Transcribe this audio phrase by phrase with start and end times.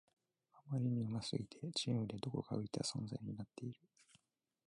[0.55, 3.79] あまりに上手すぎてチームでどこか浮いた存在になっている